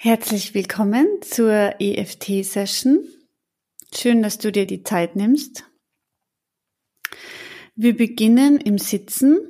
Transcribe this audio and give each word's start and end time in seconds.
Herzlich 0.00 0.54
willkommen 0.54 1.08
zur 1.22 1.74
EFT-Session. 1.80 3.00
Schön, 3.92 4.22
dass 4.22 4.38
du 4.38 4.52
dir 4.52 4.64
die 4.64 4.84
Zeit 4.84 5.16
nimmst. 5.16 5.64
Wir 7.74 7.96
beginnen 7.96 8.58
im 8.58 8.78
Sitzen. 8.78 9.40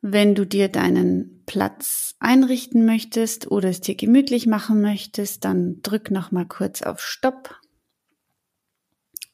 Wenn 0.00 0.34
du 0.34 0.46
dir 0.46 0.68
deinen 0.68 1.42
Platz 1.44 2.14
einrichten 2.20 2.86
möchtest 2.86 3.50
oder 3.50 3.68
es 3.68 3.82
dir 3.82 3.96
gemütlich 3.96 4.46
machen 4.46 4.80
möchtest, 4.80 5.44
dann 5.44 5.82
drück 5.82 6.10
noch 6.10 6.30
mal 6.30 6.46
kurz 6.46 6.80
auf 6.80 7.02
Stopp. 7.02 7.60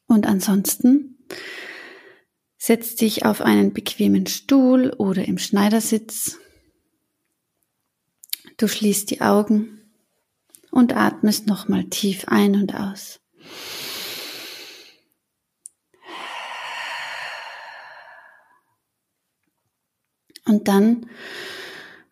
Und 0.09 0.27
ansonsten 0.27 1.25
setz 2.59 2.96
dich 2.96 3.25
auf 3.25 3.43
einen 3.43 3.73
bequemen 3.73 4.27
Stuhl 4.27 4.91
oder 4.91 5.25
im 5.25 5.39
Schneidersitz 5.39 6.41
Du 8.57 8.68
schließt 8.68 9.11
die 9.11 9.21
Augen 9.21 9.80
und 10.71 10.96
atmest 10.96 11.46
nochmal 11.46 11.85
tief 11.85 12.25
ein 12.29 12.54
und 12.54 12.75
aus. 12.75 13.21
Und 20.46 20.68
dann 20.68 21.08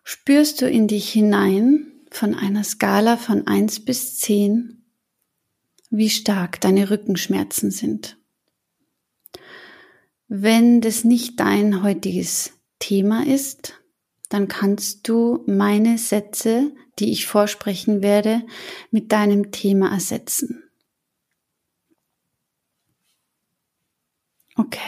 spürst 0.05 0.63
du 0.63 0.69
in 0.69 0.89
dich 0.89 1.11
hinein 1.11 1.93
von 2.11 2.35
einer 2.35 2.65
Skala 2.65 3.17
von 3.17 3.47
eins 3.47 3.85
bis 3.85 4.19
zehn, 4.19 4.85
wie 5.91 6.11
stark 6.11 6.61
deine 6.61 6.91
Rückenschmerzen 6.91 7.71
sind. 7.71 8.17
Wenn 10.29 10.81
das 10.81 11.05
nicht 11.05 11.41
dein 11.41 11.83
heutiges 11.83 12.53
Thema 12.79 13.27
ist, 13.27 13.82
dann 14.33 14.49
kannst 14.49 15.09
du 15.09 15.45
meine 15.47 15.99
Sätze, 15.99 16.73
die 16.99 17.13
ich 17.13 17.27
vorsprechen 17.27 18.03
werde, 18.03 18.43
mit 18.91 19.13
deinem 19.13 19.53
Thema 19.53 19.93
ersetzen. 19.93 20.65
Okay. 24.57 24.81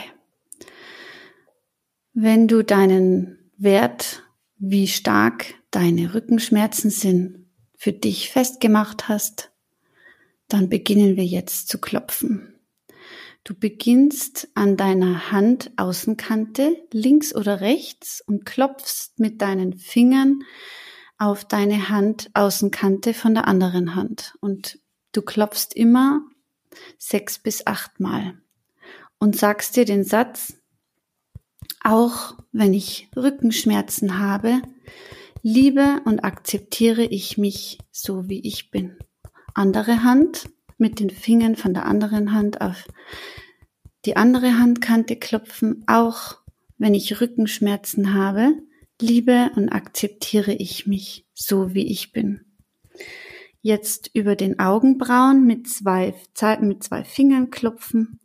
Wenn 2.15 2.49
du 2.49 2.63
deinen 2.63 3.39
Wert, 3.59 4.23
wie 4.57 4.89
stark 4.89 5.55
deine 5.71 6.15
Rückenschmerzen 6.15 6.89
sind, 6.89 7.47
für 7.77 7.93
dich 7.93 8.31
festgemacht 8.31 9.09
hast, 9.09 9.53
dann 10.49 10.71
beginnen 10.71 11.17
wir 11.17 11.25
jetzt 11.27 11.69
zu 11.69 11.79
klopfen. 11.79 12.54
Du 13.45 13.55
beginnst 13.55 14.49
an 14.55 14.79
deiner 14.79 15.31
Handaußenkante 15.31 16.79
links 16.91 17.35
oder 17.35 17.61
rechts 17.61 18.23
und 18.27 18.47
klopfst 18.47 19.19
mit 19.19 19.43
deinen 19.43 19.75
Fingern 19.77 20.45
auf 21.19 21.45
deine 21.45 21.91
Handaußenkante 21.91 23.13
von 23.13 23.35
der 23.35 23.47
anderen 23.47 23.95
Hand. 23.95 24.35
Und 24.41 24.79
du 25.13 25.21
klopfst 25.21 25.75
immer 25.75 26.23
sechs 26.99 27.39
bis 27.39 27.67
acht 27.67 28.01
Mal 28.01 28.41
und 29.19 29.37
sagst 29.37 29.77
dir 29.77 29.85
den 29.85 30.05
Satz, 30.05 30.55
auch 31.83 32.39
wenn 32.51 32.73
ich 32.73 33.11
Rückenschmerzen 33.15 34.19
habe, 34.19 34.63
liebe 35.43 36.01
und 36.07 36.25
akzeptiere 36.25 37.05
ich 37.05 37.37
mich 37.37 37.79
so, 37.91 38.27
wie 38.31 38.41
ich 38.41 38.71
bin. 38.71 38.97
Andere 39.53 40.03
Hand 40.03 40.49
mit 40.79 41.01
den 41.01 41.11
Fingern 41.11 41.57
von 41.57 41.75
der 41.75 41.87
anderen 41.87 42.33
Hand 42.33 42.61
auf 42.61 42.87
die 44.05 44.17
andere 44.17 44.59
Handkante 44.59 45.17
klopfen, 45.17 45.85
auch 45.87 46.37
wenn 46.77 46.95
ich 46.95 47.21
Rückenschmerzen 47.21 48.15
habe, 48.15 48.53
liebe 49.01 49.51
und 49.57 49.71
akzeptiere 49.71 50.53
ich 50.53 50.87
mich 50.87 51.27
so, 51.33 51.75
wie 51.75 51.87
ich 51.87 52.13
bin. 52.13 52.45
Jetzt 53.63 54.11
über 54.13 54.37
den 54.37 54.59
Augenbrauen 54.59 55.47
mit 55.47 55.69
zwei, 55.69 56.15
mit 56.61 56.83
zwei 56.83 57.05
Fingern 57.05 57.51
klopfen 57.51 58.21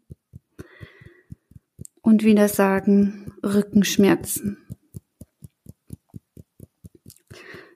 und 2.02 2.24
wieder 2.24 2.50
sagen 2.50 3.34
Rückenschmerzen. 3.44 4.58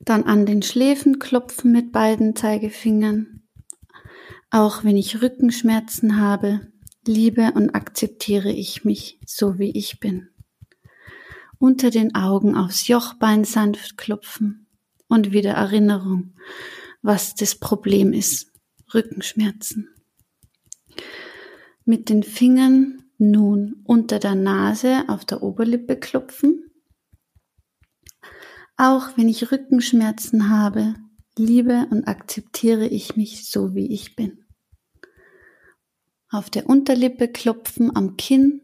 Dann 0.01 0.23
an 0.23 0.45
den 0.45 0.61
Schläfen 0.61 1.19
klopfen 1.19 1.71
mit 1.71 1.93
beiden 1.93 2.35
Zeigefingern 2.35 3.32
auch 4.53 4.83
wenn 4.83 4.95
ich 4.95 5.19
Rückenschmerzen 5.19 6.21
habe, 6.21 6.71
liebe 7.07 7.53
und 7.55 7.71
akzeptiere 7.71 8.51
ich 8.51 8.85
mich 8.85 9.19
so 9.25 9.57
wie 9.57 9.71
ich 9.71 9.99
bin. 9.99 10.29
Unter 11.57 11.89
den 11.89 12.13
Augen 12.13 12.55
aufs 12.55 12.87
Jochbein 12.87 13.45
sanft 13.45 13.97
klopfen 13.97 14.67
und 15.07 15.31
wieder 15.31 15.53
Erinnerung, 15.53 16.35
was 17.01 17.33
das 17.33 17.55
Problem 17.55 18.13
ist. 18.13 18.51
Rückenschmerzen. 18.93 19.89
Mit 21.83 22.09
den 22.09 22.21
Fingern 22.21 23.05
nun 23.17 23.81
unter 23.85 24.19
der 24.19 24.35
Nase 24.35 25.05
auf 25.07 25.25
der 25.25 25.41
Oberlippe 25.41 25.97
klopfen. 25.97 26.69
Auch 28.77 29.17
wenn 29.17 29.27
ich 29.27 29.51
Rückenschmerzen 29.51 30.51
habe, 30.51 30.93
liebe 31.39 31.87
und 31.89 32.07
akzeptiere 32.07 32.85
ich 32.85 33.15
mich 33.15 33.49
so 33.49 33.73
wie 33.73 33.91
ich 33.91 34.15
bin 34.15 34.42
auf 36.33 36.49
der 36.49 36.67
Unterlippe 36.67 37.27
klopfen, 37.27 37.95
am 37.95 38.17
Kinn 38.17 38.61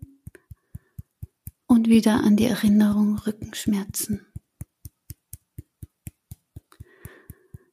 und 1.67 1.87
wieder 1.87 2.23
an 2.23 2.35
die 2.35 2.45
Erinnerung 2.45 3.19
Rückenschmerzen. 3.19 4.25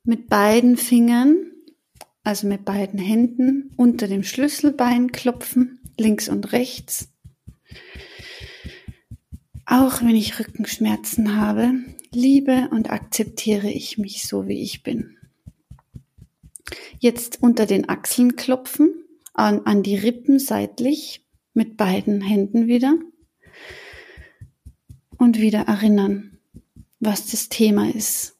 Mit 0.05 0.29
beiden 0.29 0.77
Fingern, 0.77 1.51
also 2.23 2.47
mit 2.47 2.65
beiden 2.65 3.01
Händen 3.01 3.73
unter 3.77 4.07
dem 4.07 4.23
Schlüsselbein 4.23 5.13
klopfen, 5.13 5.81
links 5.97 6.29
und 6.29 6.53
rechts. 6.53 7.09
Auch 9.65 10.03
wenn 10.03 10.15
ich 10.15 10.39
Rückenschmerzen 10.39 11.37
habe, 11.37 11.73
liebe 12.13 12.69
und 12.71 12.91
akzeptiere 12.91 13.71
ich 13.71 13.97
mich 13.97 14.27
so, 14.27 14.47
wie 14.47 14.63
ich 14.63 14.83
bin. 14.83 15.17
Jetzt 16.99 17.43
unter 17.43 17.65
den 17.65 17.89
Achseln 17.89 18.37
klopfen 18.37 19.06
an, 19.37 19.63
an 19.67 19.83
die 19.83 19.97
Rippen 19.97 20.39
seitlich 20.39 21.25
mit 21.53 21.77
beiden 21.77 22.21
Händen 22.21 22.67
wieder 22.67 22.95
und 25.19 25.39
wieder 25.39 25.61
erinnern, 25.61 26.39
was 27.01 27.31
das 27.31 27.49
Thema 27.49 27.91
ist. 27.91 28.37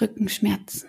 Rückenschmerzen. 0.00 0.88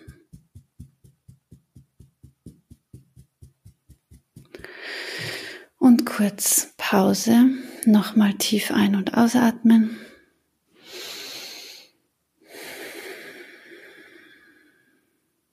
Und 5.77 6.05
kurz 6.05 6.73
Pause, 6.77 7.49
nochmal 7.85 8.33
tief 8.35 8.71
ein- 8.71 8.95
und 8.95 9.17
ausatmen. 9.17 9.97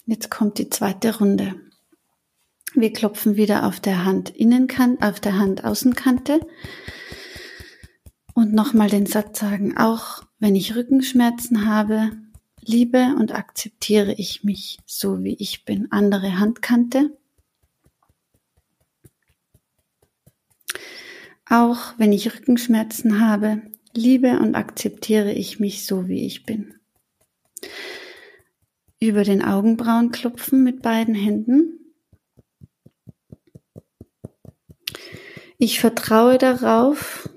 Jetzt 0.04 0.30
kommt 0.30 0.58
die 0.58 0.70
zweite 0.70 1.18
Runde. 1.18 1.67
Wir 2.80 2.92
klopfen 2.92 3.34
wieder 3.34 3.66
auf 3.66 3.80
der 3.80 4.04
Hand 4.04 4.30
Innenkante, 4.30 5.04
auf 5.04 5.18
der 5.18 5.36
Hand 5.36 5.64
Außenkante 5.64 6.38
und 8.34 8.52
nochmal 8.52 8.88
den 8.88 9.04
Satz 9.04 9.40
sagen, 9.40 9.76
auch 9.76 10.22
wenn 10.38 10.54
ich 10.54 10.76
Rückenschmerzen 10.76 11.66
habe, 11.66 12.12
liebe 12.60 13.16
und 13.18 13.34
akzeptiere 13.34 14.12
ich 14.12 14.44
mich 14.44 14.78
so 14.86 15.24
wie 15.24 15.34
ich 15.40 15.64
bin. 15.64 15.90
Andere 15.90 16.38
Handkante. 16.38 17.18
Auch 21.50 21.94
wenn 21.98 22.12
ich 22.12 22.32
Rückenschmerzen 22.32 23.18
habe, 23.18 23.60
liebe 23.92 24.38
und 24.38 24.54
akzeptiere 24.54 25.32
ich 25.32 25.58
mich 25.58 25.84
so 25.84 26.06
wie 26.06 26.24
ich 26.24 26.46
bin. 26.46 26.74
Über 29.00 29.24
den 29.24 29.42
Augenbrauen 29.42 30.12
klopfen 30.12 30.62
mit 30.62 30.80
beiden 30.80 31.16
Händen 31.16 31.74
Ich 35.60 35.80
vertraue 35.80 36.38
darauf, 36.38 37.28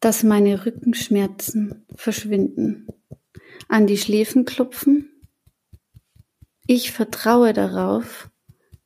dass 0.00 0.24
meine 0.24 0.66
Rückenschmerzen 0.66 1.86
verschwinden. 1.94 2.88
An 3.68 3.86
die 3.86 3.96
Schläfen 3.96 4.44
klopfen. 4.44 5.08
Ich 6.66 6.90
vertraue 6.90 7.52
darauf, 7.52 8.30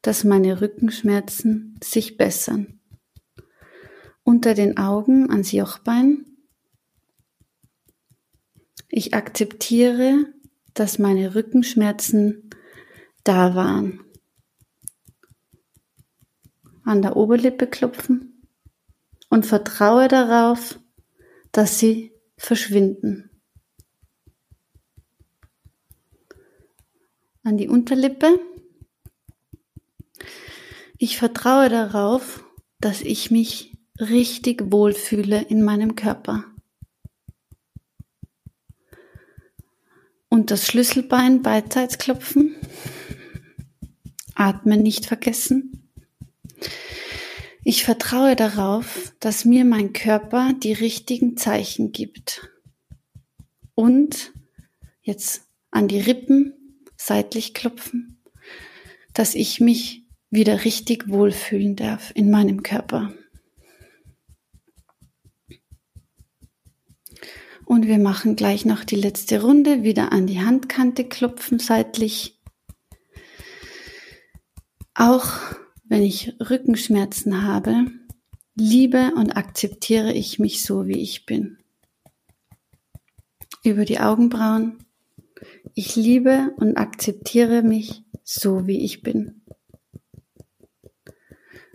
dass 0.03 0.25
meine 0.25 0.61
Rückenschmerzen 0.61 1.81
sich 1.83 2.19
bessern. 2.19 2.81
Unter 4.23 4.53
den 4.53 4.77
Augen 4.77 5.31
ans 5.31 5.53
Jochbein. 5.53 6.27
Ich 8.91 9.15
akzeptiere, 9.15 10.27
dass 10.75 10.99
meine 10.99 11.35
Rückenschmerzen 11.35 12.51
da 13.25 13.55
waren 13.55 14.06
an 16.87 17.03
der 17.03 17.17
Oberlippe 17.17 17.67
klopfen 17.67 18.49
und 19.29 19.45
vertraue 19.45 20.09
darauf, 20.09 20.79
dass 21.53 21.79
sie 21.79 22.13
verschwinden. 22.39 23.31
an 27.47 27.57
die 27.57 27.69
Unterlippe. 27.69 28.41
Ich 30.99 31.17
vertraue 31.17 31.69
darauf, 31.69 32.45
dass 32.81 33.03
ich 33.03 33.31
mich 33.31 33.79
richtig 34.01 34.73
wohlfühle 34.73 35.43
in 35.43 35.63
meinem 35.63 35.95
Körper. 35.95 36.45
Und 40.29 40.51
das 40.51 40.67
Schlüsselbein 40.67 41.43
beidseits 41.43 41.99
klopfen. 41.99 42.57
Atmen 44.35 44.83
nicht 44.83 45.07
vergessen. 45.07 45.76
Ich 47.69 47.83
vertraue 47.83 48.37
darauf, 48.37 49.13
dass 49.19 49.45
mir 49.45 49.65
mein 49.65 49.93
Körper 49.93 50.53
die 50.53 50.73
richtigen 50.73 51.37
Zeichen 51.37 51.91
gibt. 51.91 52.49
Und 53.75 54.33
jetzt 55.03 55.49
an 55.73 55.89
die 55.89 55.99
Rippen 55.99 56.55
seitlich 56.97 57.55
klopfen, 57.55 58.23
dass 59.15 59.35
ich 59.35 59.59
mich 59.59 60.07
wieder 60.31 60.65
richtig 60.65 61.09
wohlfühlen 61.09 61.75
darf 61.75 62.13
in 62.15 62.31
meinem 62.31 62.63
Körper. 62.63 63.13
Und 67.65 67.89
wir 67.89 67.99
machen 67.99 68.37
gleich 68.37 68.65
noch 68.65 68.85
die 68.85 68.95
letzte 68.95 69.43
Runde, 69.43 69.83
wieder 69.83 70.13
an 70.13 70.29
die 70.29 70.41
Handkante 70.41 71.03
klopfen 71.03 71.59
seitlich. 71.59 72.41
Auch 74.95 75.57
wenn 75.89 76.03
ich 76.03 76.35
Rückenschmerzen 76.41 77.43
habe, 77.43 77.87
liebe 78.55 79.13
und 79.17 79.37
akzeptiere 79.37 80.13
ich 80.13 80.39
mich 80.39 80.63
so, 80.63 80.87
wie 80.87 81.01
ich 81.01 81.27
bin. 81.27 81.59
Über 83.63 83.85
die 83.85 84.01
Augenbrauen. 84.01 84.79
Ich 85.75 85.97
liebe 85.97 86.53
und 86.57 86.77
akzeptiere 86.77 87.63
mich 87.63 88.03
so, 88.25 88.67
wie 88.67 88.85
ich 88.85 89.03
bin 89.03 89.43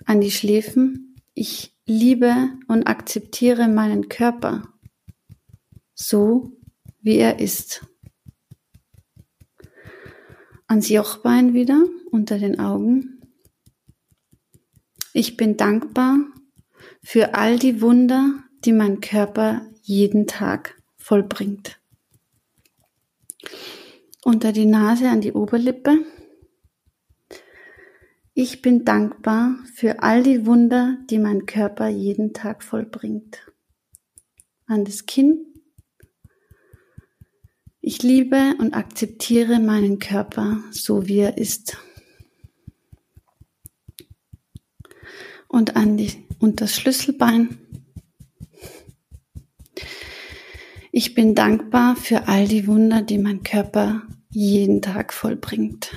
an 0.05 0.19
die 0.19 0.31
Schläfen. 0.31 1.15
Ich 1.33 1.73
liebe 1.85 2.49
und 2.67 2.85
akzeptiere 2.87 3.69
meinen 3.69 4.09
Körper 4.09 4.63
so, 5.93 6.51
wie 7.01 7.15
er 7.15 7.39
ist. 7.39 7.85
Ans 10.67 10.89
Jochbein 10.89 11.53
wieder 11.53 11.85
unter 12.11 12.39
den 12.39 12.59
Augen. 12.59 13.20
Ich 15.13 15.35
bin 15.35 15.57
dankbar 15.57 16.19
für 17.03 17.33
all 17.33 17.59
die 17.59 17.81
Wunder, 17.81 18.43
die 18.63 18.71
mein 18.71 19.01
Körper 19.01 19.61
jeden 19.81 20.25
Tag 20.25 20.81
vollbringt. 20.97 21.81
Unter 24.23 24.53
die 24.53 24.65
Nase 24.65 25.09
an 25.09 25.19
die 25.19 25.33
Oberlippe. 25.33 25.97
Ich 28.33 28.61
bin 28.61 28.85
dankbar 28.85 29.57
für 29.75 30.01
all 30.01 30.23
die 30.23 30.45
Wunder, 30.45 30.97
die 31.09 31.19
mein 31.19 31.45
Körper 31.45 31.89
jeden 31.89 32.33
Tag 32.33 32.63
vollbringt. 32.63 33.51
An 34.65 34.85
das 34.85 35.05
Kinn. 35.05 35.45
Ich 37.81 38.01
liebe 38.01 38.53
und 38.59 38.73
akzeptiere 38.75 39.59
meinen 39.59 39.99
Körper 39.99 40.63
so 40.71 41.07
wie 41.07 41.19
er 41.19 41.37
ist. 41.37 41.77
Und 45.51 45.75
an 45.75 45.97
die, 45.97 46.11
und 46.39 46.61
das 46.61 46.75
Schlüsselbein. 46.75 47.57
Ich 50.91 51.13
bin 51.13 51.35
dankbar 51.35 51.95
für 51.95 52.27
all 52.27 52.47
die 52.47 52.67
Wunder, 52.67 53.01
die 53.01 53.17
mein 53.17 53.43
Körper 53.43 54.03
jeden 54.29 54.81
Tag 54.81 55.13
vollbringt. 55.13 55.91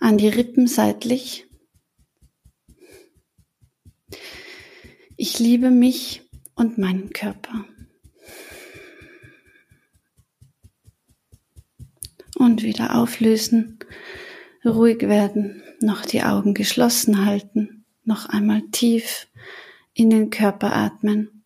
an 0.00 0.18
die 0.18 0.28
Rippen 0.28 0.66
seitlich. 0.66 1.46
Ich 5.16 5.38
liebe 5.38 5.70
mich 5.70 6.22
und 6.54 6.78
meinen 6.78 7.10
Körper. 7.12 7.64
Und 12.36 12.62
wieder 12.62 12.96
auflösen, 12.96 13.80
ruhig 14.68 15.02
werden, 15.02 15.62
noch 15.80 16.04
die 16.04 16.22
Augen 16.22 16.54
geschlossen 16.54 17.24
halten, 17.24 17.84
noch 18.04 18.26
einmal 18.26 18.62
tief 18.72 19.26
in 19.94 20.10
den 20.10 20.30
Körper 20.30 20.74
atmen. 20.74 21.42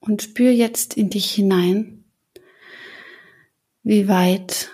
Und 0.00 0.22
spür 0.22 0.50
jetzt 0.50 0.94
in 0.94 1.10
dich 1.10 1.30
hinein 1.30 2.02
wie 3.82 4.08
weit 4.08 4.70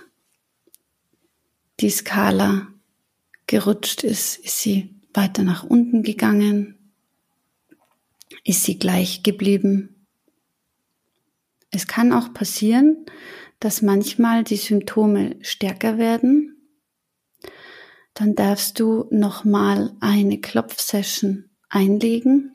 die 1.80 1.90
Skala 1.90 2.68
gerutscht 3.46 4.04
ist. 4.04 4.38
Ist 4.38 4.60
sie 4.60 4.94
weiter 5.14 5.42
nach 5.42 5.64
unten 5.64 6.02
gegangen? 6.02 6.76
Ist 8.44 8.64
sie 8.64 8.78
gleich 8.78 9.22
geblieben? 9.22 9.97
Es 11.70 11.86
kann 11.86 12.12
auch 12.12 12.32
passieren, 12.32 13.06
dass 13.60 13.82
manchmal 13.82 14.44
die 14.44 14.56
Symptome 14.56 15.36
stärker 15.40 15.98
werden. 15.98 16.56
Dann 18.14 18.34
darfst 18.34 18.80
du 18.80 19.06
nochmal 19.10 19.96
eine 20.00 20.40
Klopfsession 20.40 21.50
einlegen. 21.68 22.52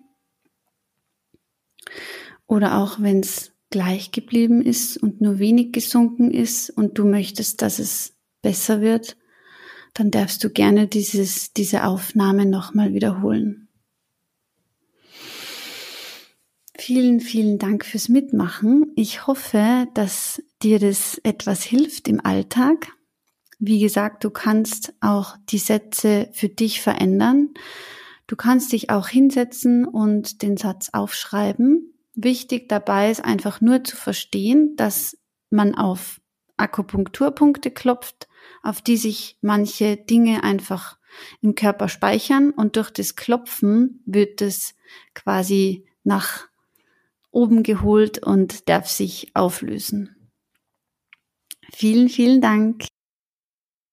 Oder 2.48 2.78
auch 2.78 3.00
wenn 3.00 3.20
es 3.20 3.52
gleich 3.70 4.12
geblieben 4.12 4.62
ist 4.62 4.98
und 4.98 5.22
nur 5.22 5.40
wenig 5.40 5.72
gesunken 5.72 6.32
ist 6.32 6.70
und 6.70 6.98
du 6.98 7.06
möchtest, 7.06 7.62
dass 7.62 7.80
es 7.80 8.14
besser 8.42 8.82
wird, 8.82 9.18
dann 9.94 10.12
darfst 10.12 10.44
du 10.44 10.50
gerne 10.50 10.88
dieses, 10.88 11.54
diese 11.54 11.86
Aufnahme 11.86 12.46
nochmal 12.46 12.94
wiederholen. 12.94 13.70
Vielen, 16.86 17.22
vielen 17.22 17.60
Dank 17.60 17.86
fürs 17.86 18.10
Mitmachen. 18.10 18.92
Ich 18.98 19.26
hoffe, 19.26 19.88
dass 19.94 20.44
dir 20.62 20.80
das 20.80 21.18
etwas 21.24 21.64
hilft 21.64 22.10
im 22.10 22.20
Alltag. 22.26 22.92
Wie 23.58 23.80
gesagt, 23.80 24.26
du 24.26 24.30
kannst 24.30 24.94
auch 25.00 25.38
die 25.48 25.60
Sätze 25.60 26.30
für 26.34 26.50
dich 26.50 26.82
verändern. 26.82 27.54
Du 28.28 28.36
kannst 28.36 28.74
dich 28.74 28.90
auch 28.90 29.08
hinsetzen 29.08 29.86
und 29.88 30.42
den 30.42 30.58
Satz 30.58 30.90
aufschreiben 30.92 31.94
Wichtig 32.16 32.68
dabei 32.68 33.12
ist 33.12 33.24
einfach 33.24 33.62
nur 33.62 33.86
zu 33.86 33.96
verstehen, 33.96 34.76
dass 34.76 35.18
man 35.50 35.76
auf 35.76 36.20
Akupunkturpunkte 36.58 37.72
klopft, 37.72 38.28
auf 38.62 38.82
die 38.82 38.98
sich 38.98 39.38
manche 39.40 39.96
Dinge 39.96 40.44
einfach 40.44 40.98
im 41.40 41.56
Körper 41.56 41.88
speichern 41.88 42.50
und 42.52 42.76
durch 42.76 42.92
das 42.92 43.16
Klopfen 43.16 44.04
wird 44.06 44.42
es 44.42 44.76
quasi 45.14 45.86
nach 46.04 46.50
oben 47.34 47.64
geholt 47.64 48.26
und 48.26 48.70
darf 48.70 48.88
sich 48.88 49.32
auflösen. 49.36 50.16
Vielen, 51.74 52.08
vielen 52.08 52.40
Dank. 52.40 52.86